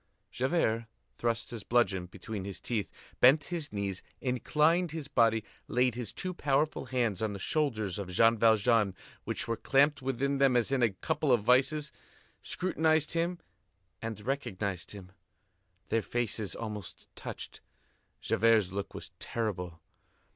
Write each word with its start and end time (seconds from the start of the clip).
Javert 0.31 0.87
thrust 1.19 1.51
his 1.51 1.63
bludgeon 1.63 2.07
between 2.07 2.43
his 2.43 2.59
teeth, 2.59 2.89
bent 3.19 3.43
his 3.53 3.71
knees, 3.71 4.01
inclined 4.19 4.89
his 4.89 5.07
body, 5.07 5.43
laid 5.67 5.93
his 5.93 6.11
two 6.11 6.33
powerful 6.33 6.85
hands 6.85 7.21
on 7.21 7.33
the 7.33 7.37
shoulders 7.39 7.99
of 7.99 8.09
Jean 8.09 8.35
Valjean, 8.35 8.95
which 9.25 9.47
were 9.47 9.55
clamped 9.55 10.01
within 10.01 10.39
them 10.39 10.57
as 10.57 10.71
in 10.71 10.81
a 10.81 10.89
couple 10.89 11.31
of 11.31 11.43
vices, 11.43 11.91
scrutinized 12.41 13.11
him, 13.13 13.37
and 14.01 14.19
recognized 14.25 14.89
him. 14.89 15.11
Their 15.89 16.01
faces 16.01 16.55
almost 16.55 17.07
touched. 17.15 17.61
Javert's 18.21 18.71
look 18.71 18.95
was 18.95 19.11
terrible. 19.19 19.81